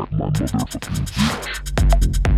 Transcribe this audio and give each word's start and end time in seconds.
my 0.00 0.30
motherfucking 0.30 0.80
bitch. 0.80 2.29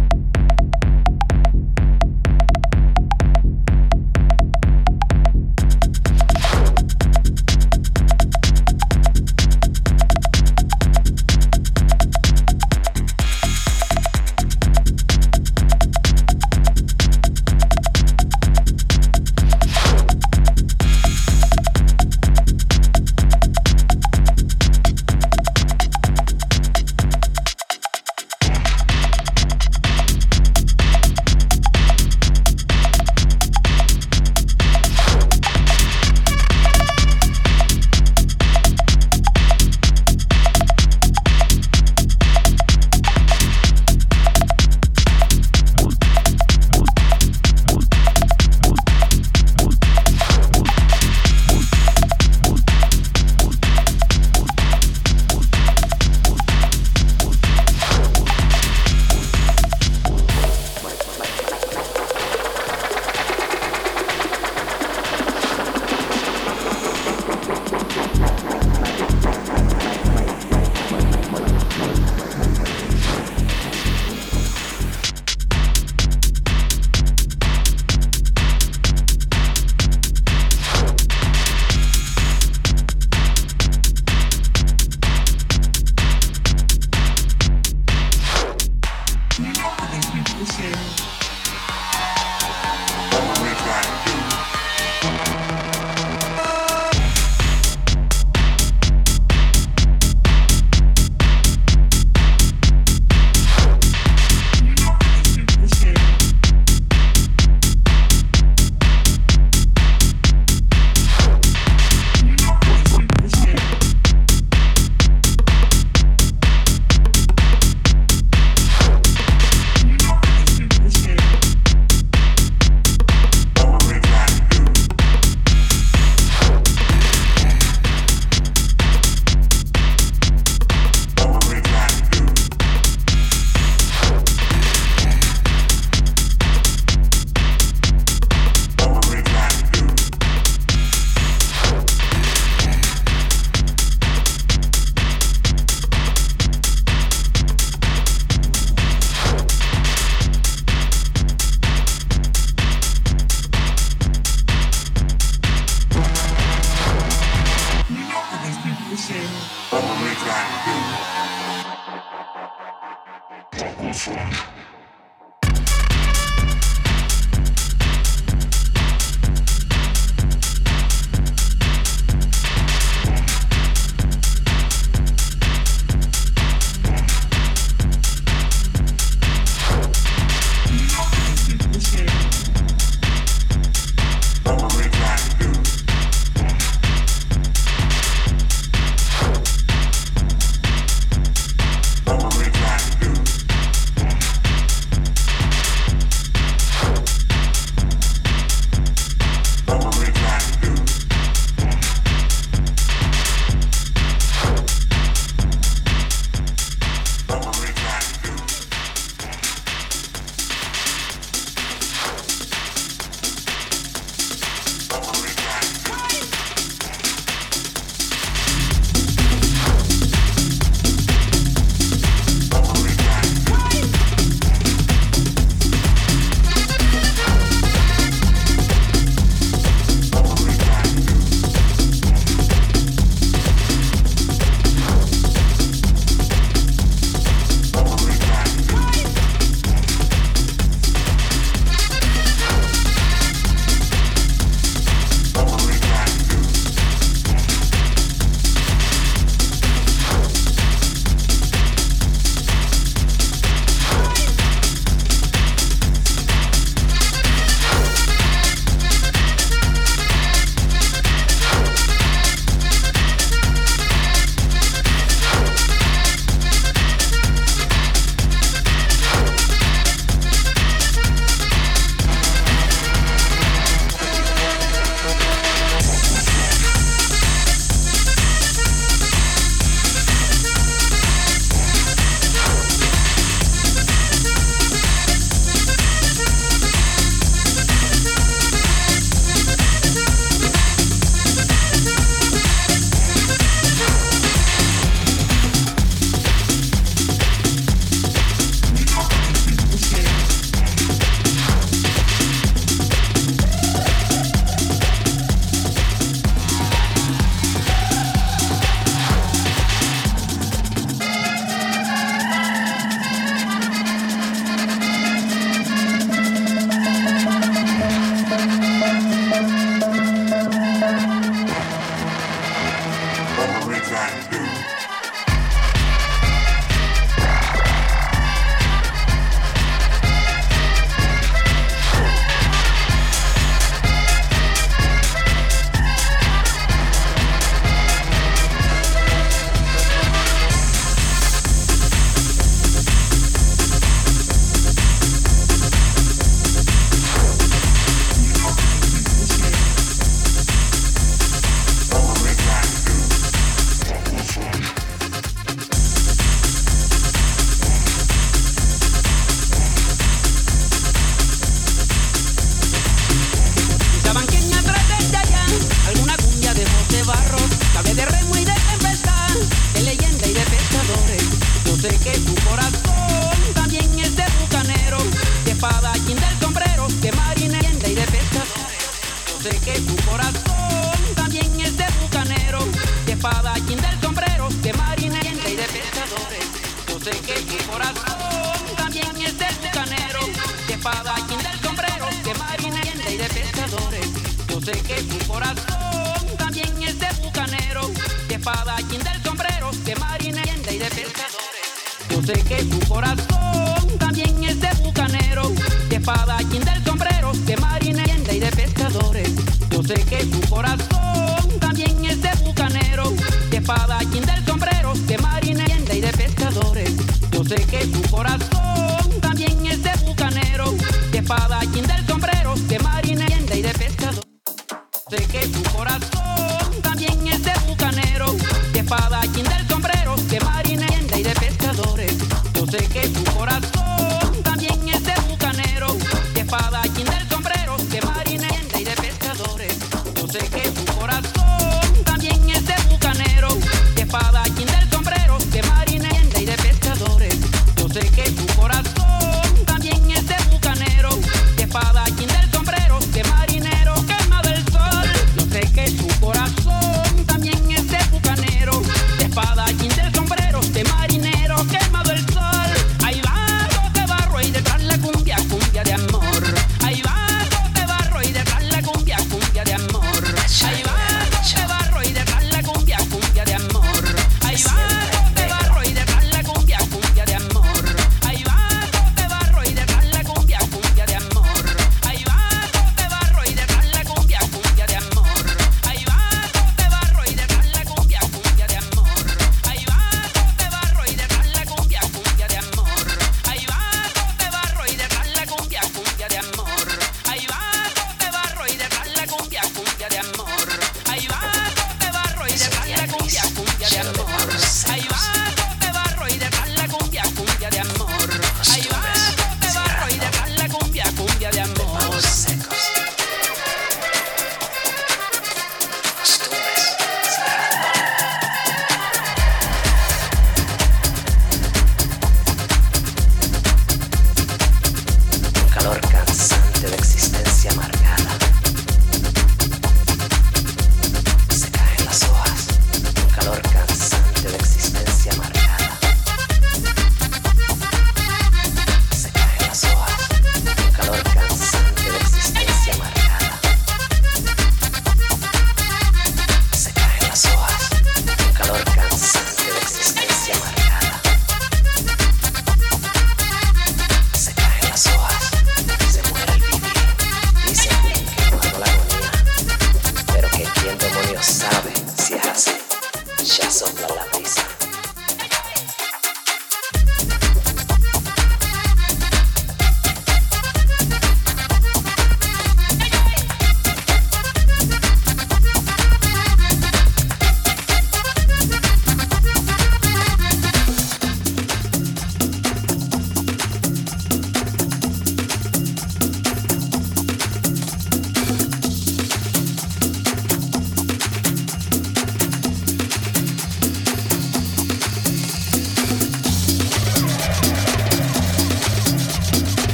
Sé 402.35 402.43
que 402.45 402.65
tu 402.65 402.79
corazón 402.89 403.32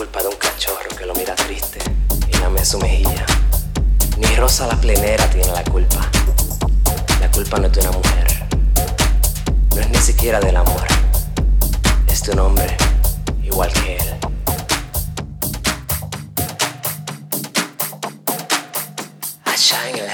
culpa 0.00 0.22
de 0.22 0.28
un 0.28 0.36
cachorro 0.36 0.88
que 0.96 1.04
lo 1.04 1.12
mira 1.12 1.34
triste 1.34 1.78
y 2.26 2.38
lame 2.38 2.64
su 2.64 2.78
mejilla. 2.78 3.26
Ni 4.16 4.34
Rosa 4.34 4.66
la 4.66 4.80
plenera 4.80 5.28
tiene 5.28 5.52
la 5.52 5.62
culpa. 5.62 6.10
La 7.20 7.30
culpa 7.30 7.58
no 7.58 7.66
es 7.66 7.72
de 7.74 7.80
una 7.82 7.90
mujer. 7.90 8.46
No 9.74 9.80
es 9.82 9.90
ni 9.90 9.98
siquiera 9.98 10.40
del 10.40 10.56
amor. 10.56 10.86
Es 12.08 12.22
de 12.22 12.32
un 12.32 12.38
hombre 12.38 12.74
igual 13.42 13.70
que 13.74 13.96
él. 13.96 14.16
Allá 19.44 19.90
en 19.90 19.96
el 19.98 20.09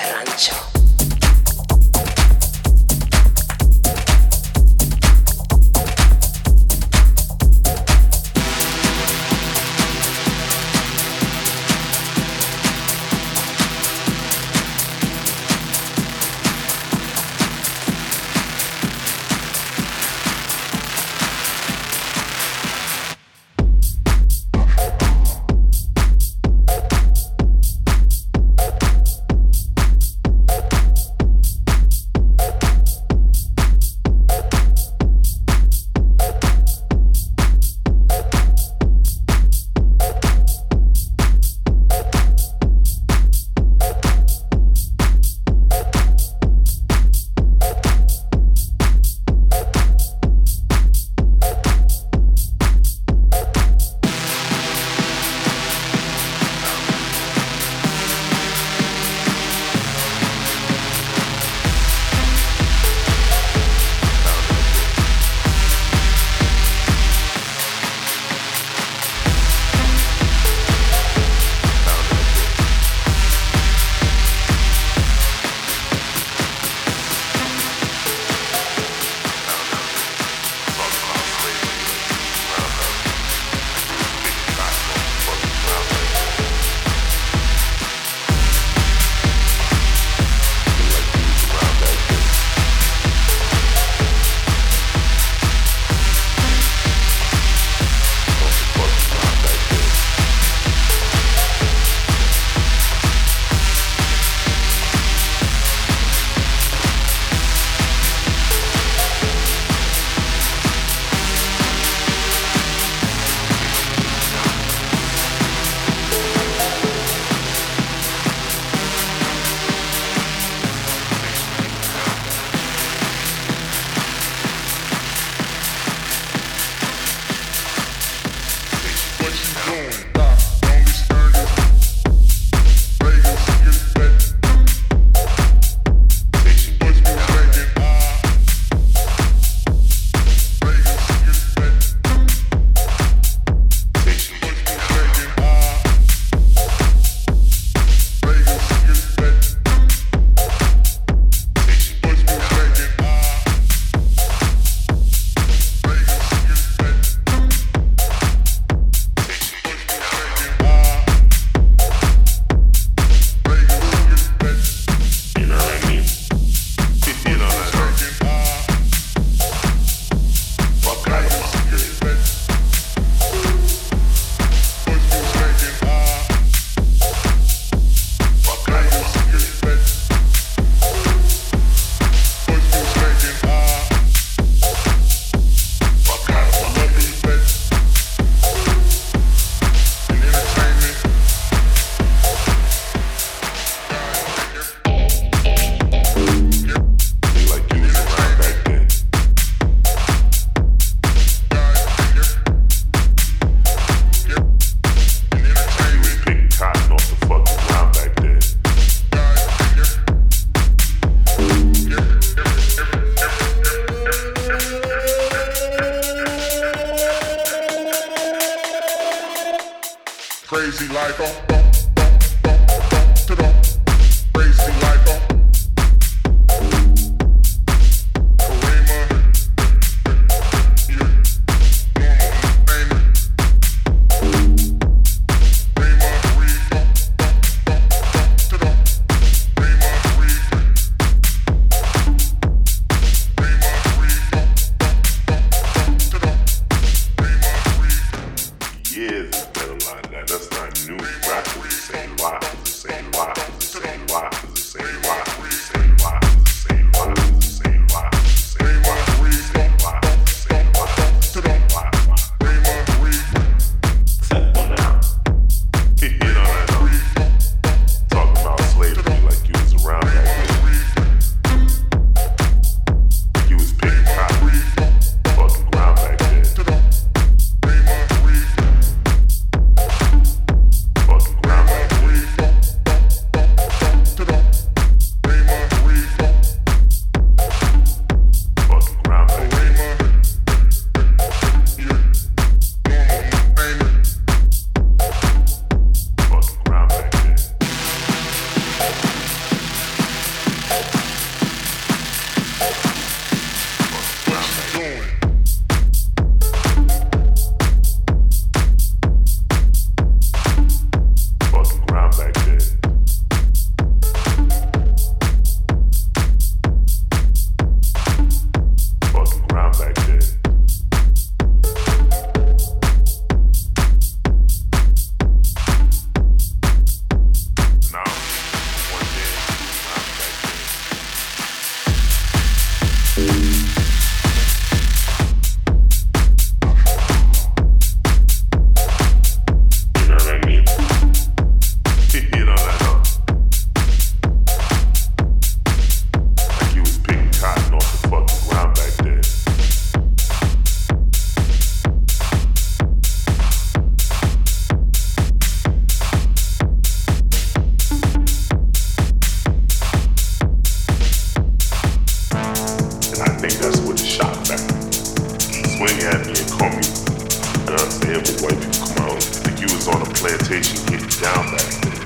meditation 370.48 370.86
getting 370.86 371.08
down 371.20 371.50
back 371.50 371.60
then. 371.60 371.96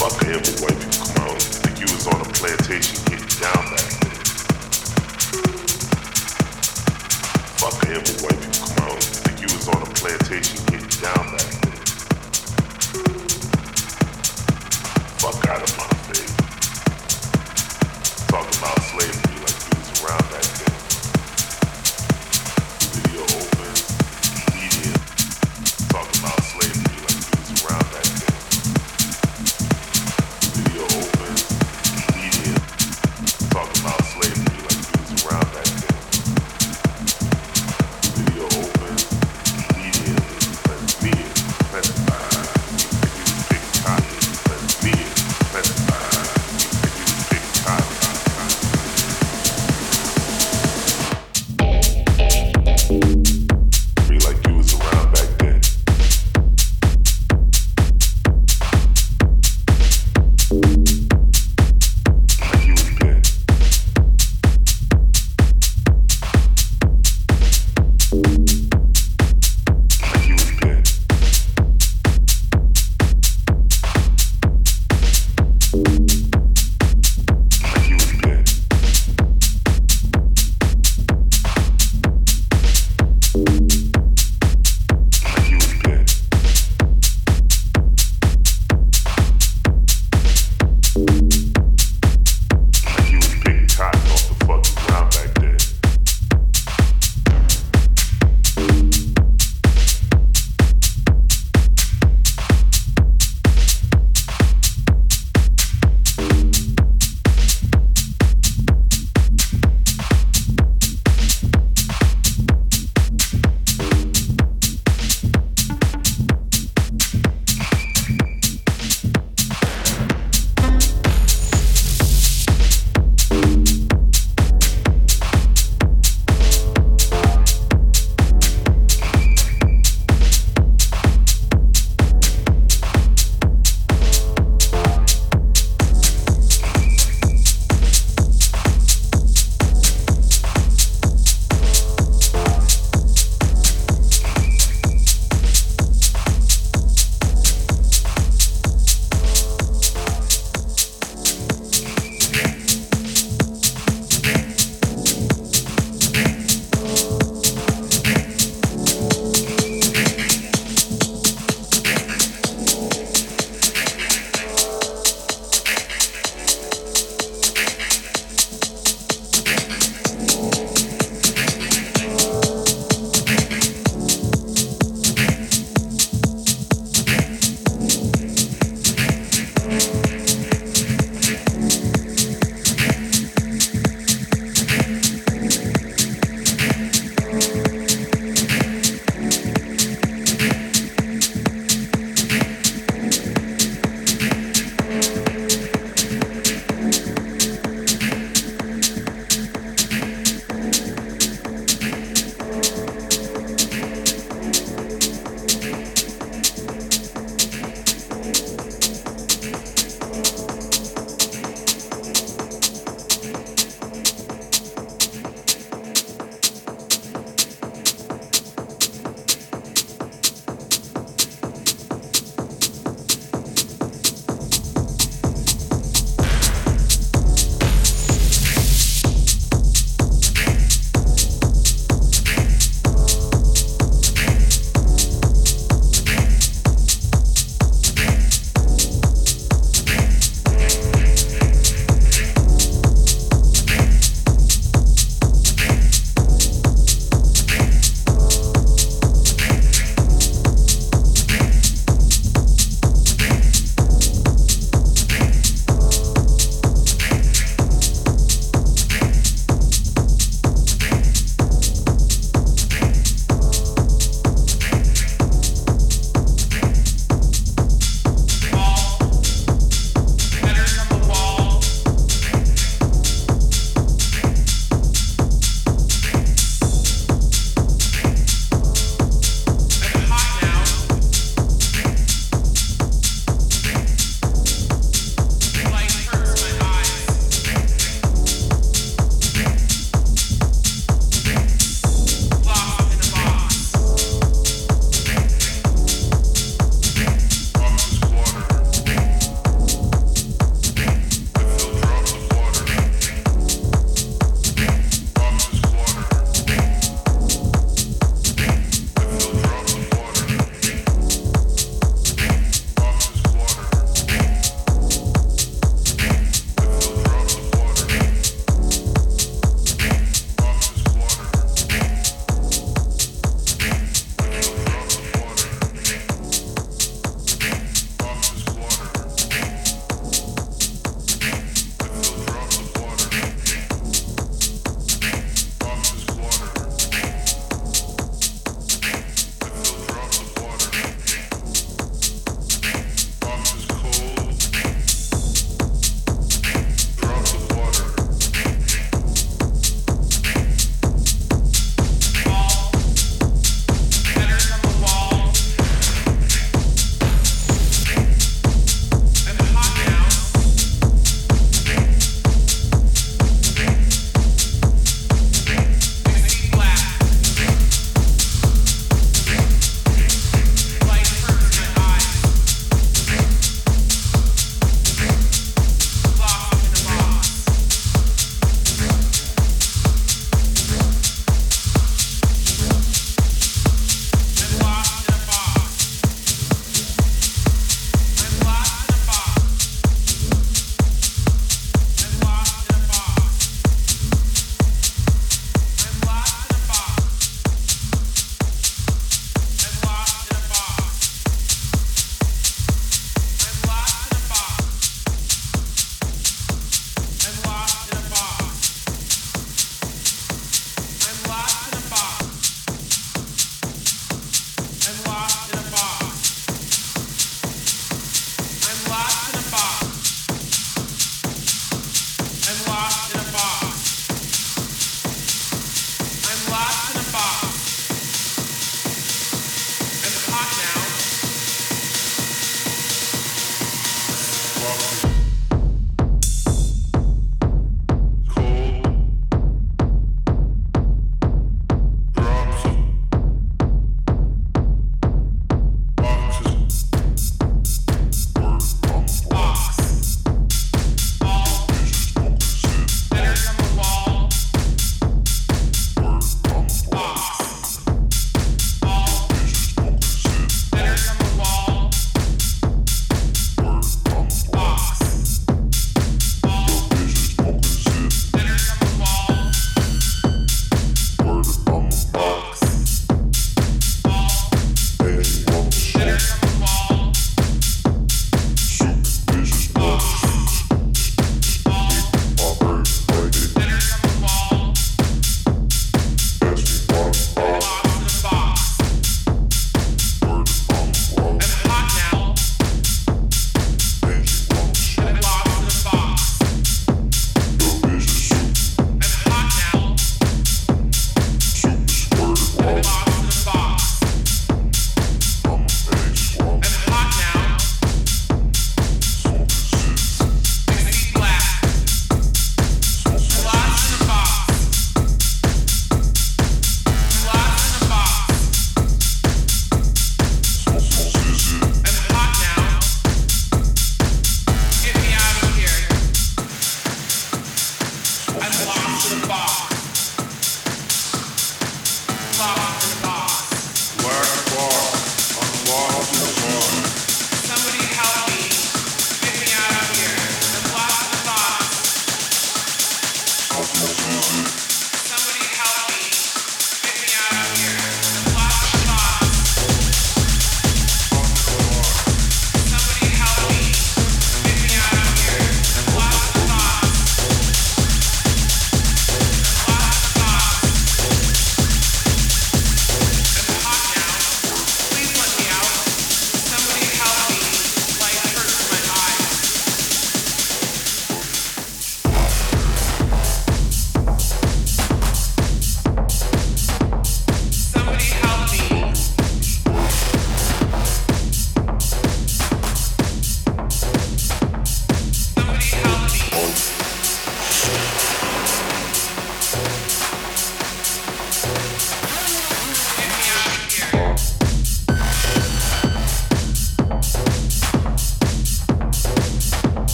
Fuck 0.00 0.22
him 0.24 0.40
with 0.40 0.60
white 0.62 0.78
people, 0.80 1.06
come 1.06 1.28
out. 1.28 1.42
Think 1.42 1.80
you 1.80 1.86
was 1.94 2.06
on 2.06 2.20
a 2.20 2.24
plantation 2.24 3.04
getting 3.04 3.28
down 3.40 3.64
back 3.70 3.84
then. 4.00 4.14
Fuck 7.60 7.84
him 7.84 8.00
with 8.00 8.22
white 8.22 8.40
people, 8.40 8.66
come 8.66 8.88
out. 8.88 9.02
Think 9.02 9.40
you 9.40 9.48
was 9.54 9.68
on 9.68 9.82
a 9.82 9.86
plantation 9.86 10.64
getting 10.66 10.88
down 11.00 11.32
back 11.32 11.50
then. 11.50 11.63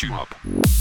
Beat 0.00 0.12
up. 0.12 0.77